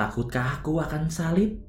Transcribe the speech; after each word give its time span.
Takutkah 0.00 0.64
aku 0.64 0.80
akan 0.80 1.12
salib? 1.12 1.60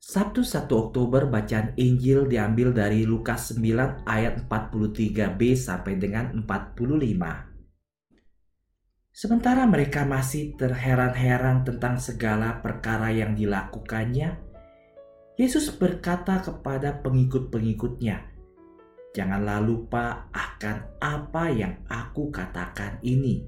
Sabtu 0.00 0.40
1 0.40 0.72
Oktober 0.72 1.28
bacaan 1.28 1.76
Injil 1.76 2.24
diambil 2.24 2.72
dari 2.72 3.04
Lukas 3.04 3.52
9 3.52 4.08
ayat 4.08 4.48
43b 4.48 5.52
sampai 5.52 6.00
dengan 6.00 6.32
45. 6.32 6.72
Sementara 9.12 9.68
mereka 9.68 10.08
masih 10.08 10.56
terheran-heran 10.56 11.60
tentang 11.68 12.00
segala 12.00 12.56
perkara 12.64 13.12
yang 13.12 13.36
dilakukannya, 13.36 14.32
Yesus 15.36 15.76
berkata 15.76 16.40
kepada 16.40 17.04
pengikut-pengikutnya, 17.04 18.32
"Janganlah 19.12 19.60
lupa 19.60 20.32
akan 20.32 20.96
apa 21.04 21.52
yang 21.52 21.84
aku 21.84 22.32
katakan 22.32 22.96
ini." 23.04 23.44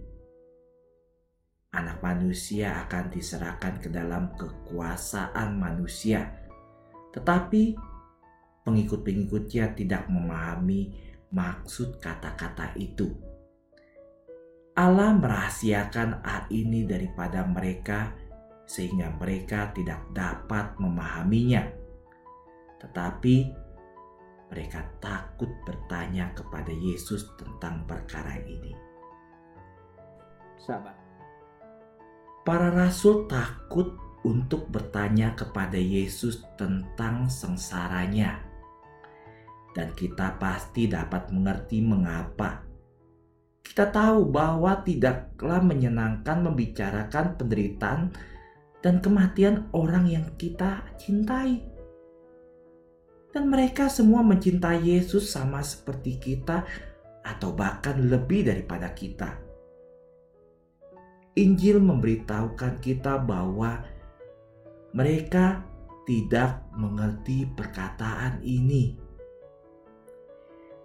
Manusia 2.05 2.85
akan 2.85 3.09
diserahkan 3.09 3.81
ke 3.81 3.89
dalam 3.89 4.37
kekuasaan 4.37 5.57
manusia. 5.57 6.29
Tetapi 7.17 7.73
pengikut-pengikutnya 8.69 9.73
tidak 9.73 10.05
memahami 10.13 10.93
maksud 11.33 11.97
kata-kata 11.97 12.77
itu. 12.77 13.09
Allah 14.77 15.17
merahasiakan 15.17 16.21
hal 16.21 16.45
ini 16.53 16.85
daripada 16.85 17.47
mereka 17.49 18.13
sehingga 18.69 19.09
mereka 19.17 19.73
tidak 19.73 20.05
dapat 20.13 20.77
memahaminya. 20.77 21.65
Tetapi 22.85 23.37
mereka 24.53 24.85
takut 25.01 25.49
bertanya 25.65 26.37
kepada 26.37 26.75
Yesus 26.75 27.33
tentang 27.41 27.87
perkara 27.89 28.37
ini. 28.45 28.75
Sahabat 30.59 31.04
Para 32.45 32.69
rasul 32.69 33.25
takut 33.25 33.97
untuk 34.21 34.69
bertanya 34.69 35.33
kepada 35.33 35.81
Yesus 35.81 36.45
tentang 36.61 37.33
sengsaranya. 37.33 38.45
Dan 39.73 39.97
kita 39.97 40.37
pasti 40.37 40.85
dapat 40.85 41.33
mengerti 41.33 41.81
mengapa. 41.81 42.61
Kita 43.65 43.89
tahu 43.89 44.29
bahwa 44.29 44.77
tidaklah 44.85 45.65
menyenangkan 45.65 46.45
membicarakan 46.45 47.41
penderitaan 47.41 48.13
dan 48.85 49.01
kematian 49.01 49.73
orang 49.73 50.05
yang 50.05 50.29
kita 50.37 50.85
cintai. 51.01 51.65
Dan 53.33 53.49
mereka 53.49 53.89
semua 53.89 54.21
mencintai 54.21 54.85
Yesus 54.85 55.33
sama 55.33 55.65
seperti 55.65 56.21
kita 56.21 56.61
atau 57.25 57.57
bahkan 57.57 57.97
lebih 58.05 58.53
daripada 58.53 58.93
kita. 58.93 59.44
Injil 61.35 61.83
memberitahukan 61.83 62.79
kita 62.79 63.19
bahwa 63.19 63.83
mereka 64.95 65.67
tidak 66.07 66.63
mengerti 66.79 67.43
perkataan 67.51 68.39
ini. 68.47 68.95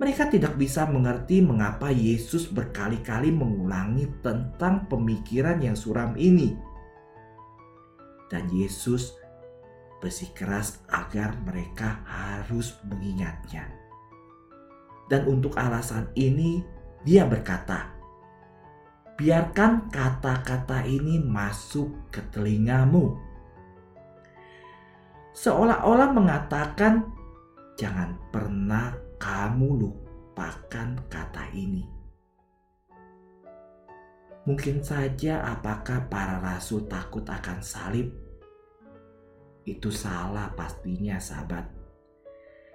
Mereka 0.02 0.32
tidak 0.34 0.58
bisa 0.58 0.90
mengerti 0.90 1.44
mengapa 1.46 1.94
Yesus 1.94 2.50
berkali-kali 2.50 3.30
mengulangi 3.30 4.10
tentang 4.26 4.90
pemikiran 4.90 5.62
yang 5.62 5.78
suram 5.78 6.18
ini. 6.18 6.58
Dan 8.32 8.50
Yesus 8.50 9.20
bersikeras 10.02 10.82
agar 10.90 11.38
mereka 11.46 12.02
harus 12.10 12.74
mengingatnya. 12.90 13.70
Dan 15.12 15.30
untuk 15.30 15.54
alasan 15.62 16.10
ini, 16.18 16.66
Dia 17.00 17.24
berkata, 17.24 17.99
biarkan 19.20 19.92
kata-kata 19.92 20.88
ini 20.88 21.20
masuk 21.20 22.08
ke 22.08 22.24
telingamu. 22.32 23.20
Seolah-olah 25.36 26.16
mengatakan, 26.16 27.04
"Jangan 27.76 28.16
pernah 28.32 28.96
kamu 29.20 29.68
lupakan 29.84 30.96
kata 31.12 31.52
ini." 31.52 31.84
Mungkin 34.48 34.80
saja, 34.80 35.44
apakah 35.52 36.08
para 36.08 36.40
rasul 36.40 36.88
takut 36.88 37.28
akan 37.28 37.60
salib? 37.60 38.16
Itu 39.68 39.92
salah, 39.92 40.56
pastinya, 40.56 41.20
sahabat. 41.20 41.68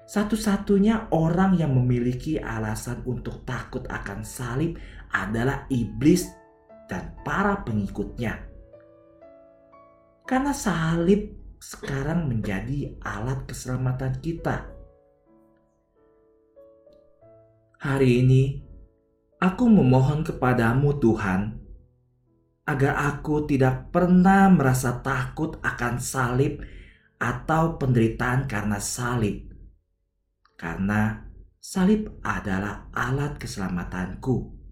Satu-satunya 0.05 1.09
orang 1.17 1.57
yang 1.57 1.73
memiliki 1.73 2.37
alasan 2.37 3.01
untuk 3.09 3.41
takut 3.49 3.89
akan 3.89 4.21
salib 4.21 4.77
adalah 5.15 5.71
iblis 5.71 6.27
dan 6.91 7.15
para 7.23 7.63
pengikutnya. 7.63 8.43
Karena 10.27 10.51
salib 10.51 11.31
sekarang 11.63 12.27
menjadi 12.27 12.99
alat 13.01 13.47
keselamatan 13.47 14.19
kita. 14.19 14.75
Hari 17.79 18.11
ini 18.25 18.43
aku 19.39 19.65
memohon 19.69 20.25
kepadamu 20.25 20.97
Tuhan 20.99 21.61
agar 22.65 22.97
aku 23.13 23.45
tidak 23.45 23.93
pernah 23.93 24.49
merasa 24.49 25.05
takut 25.05 25.61
akan 25.61 26.01
salib 26.01 26.65
atau 27.21 27.77
penderitaan 27.77 28.49
karena 28.49 28.81
salib. 28.81 29.53
Karena 30.57 31.21
salib 31.61 32.25
adalah 32.25 32.89
alat 32.97 33.37
keselamatanku 33.37 34.64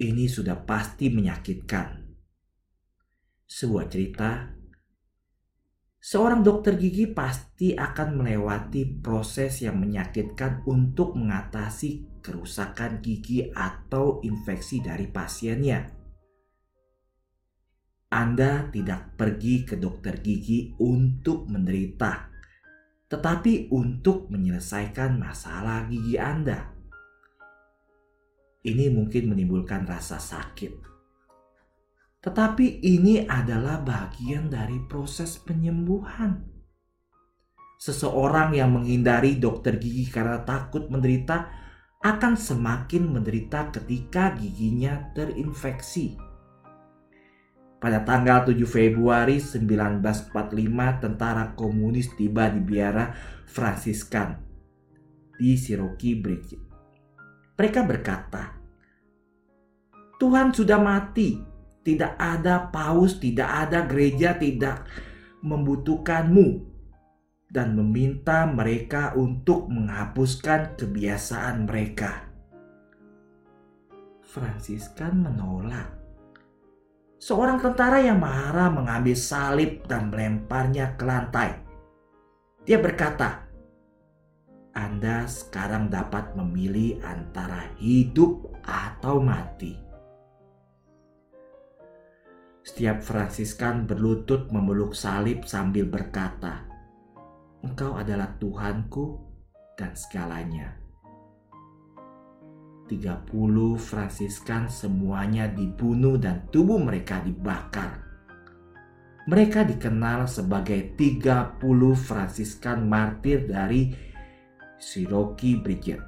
ini 0.00 0.24
sudah 0.24 0.56
pasti 0.64 1.12
menyakitkan. 1.12 2.08
Sebuah 3.44 3.86
cerita, 3.92 4.48
seorang 6.00 6.40
dokter 6.40 6.80
gigi 6.80 7.04
pasti 7.12 7.76
akan 7.76 8.16
melewati 8.16 9.04
proses 9.04 9.60
yang 9.60 9.76
menyakitkan 9.76 10.64
untuk 10.64 11.20
mengatasi 11.20 12.20
kerusakan 12.24 13.04
gigi 13.04 13.52
atau 13.52 14.24
infeksi 14.24 14.80
dari 14.80 15.04
pasiennya. 15.12 16.00
Anda 18.10 18.72
tidak 18.72 19.14
pergi 19.20 19.68
ke 19.68 19.76
dokter 19.78 20.18
gigi 20.18 20.74
untuk 20.80 21.46
menderita, 21.46 22.32
tetapi 23.06 23.70
untuk 23.70 24.32
menyelesaikan 24.32 25.14
masalah 25.20 25.86
gigi 25.86 26.18
Anda 26.18 26.79
ini 28.60 28.92
mungkin 28.92 29.32
menimbulkan 29.32 29.88
rasa 29.88 30.20
sakit. 30.20 30.72
Tetapi 32.20 32.84
ini 32.84 33.24
adalah 33.24 33.80
bagian 33.80 34.52
dari 34.52 34.76
proses 34.84 35.40
penyembuhan. 35.40 36.44
Seseorang 37.80 38.52
yang 38.52 38.76
menghindari 38.76 39.40
dokter 39.40 39.80
gigi 39.80 40.04
karena 40.12 40.44
takut 40.44 40.92
menderita 40.92 41.48
akan 42.04 42.36
semakin 42.36 43.08
menderita 43.08 43.72
ketika 43.72 44.36
giginya 44.36 45.08
terinfeksi. 45.16 46.20
Pada 47.80 48.04
tanggal 48.04 48.44
7 48.44 48.60
Februari 48.68 49.40
1945, 49.40 50.28
tentara 51.00 51.56
komunis 51.56 52.12
tiba 52.12 52.52
di 52.52 52.60
biara 52.60 53.16
Fransiskan 53.48 54.36
di 55.40 55.56
Cherokee 55.56 56.20
Bridge 56.20 56.69
mereka 57.60 57.84
berkata, 57.84 58.56
Tuhan 60.16 60.48
sudah 60.48 60.80
mati, 60.80 61.36
tidak 61.84 62.16
ada 62.16 62.72
paus, 62.72 63.20
tidak 63.20 63.68
ada 63.68 63.84
gereja, 63.84 64.32
tidak 64.40 64.88
membutuhkanmu, 65.44 66.64
dan 67.52 67.76
meminta 67.76 68.48
mereka 68.48 69.12
untuk 69.12 69.68
menghapuskan 69.68 70.80
kebiasaan 70.80 71.68
mereka. 71.68 72.32
Fransiskan 74.24 75.20
menolak. 75.20 76.00
Seorang 77.20 77.60
tentara 77.60 78.00
yang 78.00 78.16
marah 78.24 78.72
mengambil 78.72 79.12
salib 79.12 79.84
dan 79.84 80.08
melemparnya 80.08 80.96
ke 80.96 81.04
lantai. 81.04 81.60
Dia 82.64 82.80
berkata, 82.80 83.49
anda 84.70 85.26
sekarang 85.26 85.90
dapat 85.90 86.38
memilih 86.38 87.02
antara 87.02 87.74
hidup 87.82 88.54
atau 88.62 89.18
mati. 89.18 89.74
Setiap 92.62 93.02
Fransiskan 93.02 93.88
berlutut 93.88 94.52
memeluk 94.54 94.94
salib 94.94 95.42
sambil 95.42 95.90
berkata, 95.90 96.62
Engkau 97.66 97.98
adalah 97.98 98.30
Tuhanku 98.38 99.18
dan 99.74 99.90
segalanya. 99.98 100.78
30 102.86 103.26
Fransiskan 103.78 104.70
semuanya 104.70 105.50
dibunuh 105.50 106.18
dan 106.18 106.46
tubuh 106.50 106.78
mereka 106.78 107.22
dibakar. 107.22 108.02
Mereka 109.30 109.66
dikenal 109.66 110.26
sebagai 110.26 110.94
30 110.98 111.58
Fransiskan 111.94 112.86
martir 112.86 113.46
dari 113.46 114.09
Siroki 114.80 115.60
Bridget. 115.60 116.00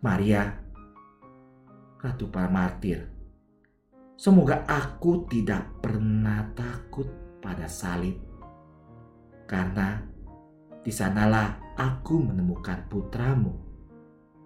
Maria, 0.00 0.56
Ratu 2.00 2.32
para 2.32 2.48
martir. 2.48 3.12
Semoga 4.16 4.64
aku 4.64 5.28
tidak 5.28 5.84
pernah 5.84 6.48
takut 6.56 7.04
pada 7.44 7.68
salib. 7.68 8.16
Karena 9.44 10.00
di 10.80 10.88
sanalah 10.88 11.76
aku 11.76 12.24
menemukan 12.24 12.88
putramu. 12.88 13.52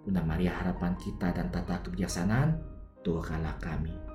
Bunda 0.02 0.26
Maria 0.26 0.58
harapan 0.58 0.98
kita 0.98 1.30
dan 1.30 1.46
tata 1.46 1.78
kebijaksanaan, 1.78 2.58
doakanlah 3.06 3.54
kami. 3.62 4.11